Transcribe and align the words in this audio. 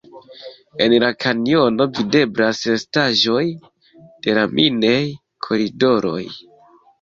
En 0.83 0.93
la 1.01 1.09
kanjono 1.25 1.85
videblas 1.97 2.61
restaĵoj 2.69 3.43
de 3.99 4.35
la 4.39 4.47
minej-koridoroj. 4.61 6.19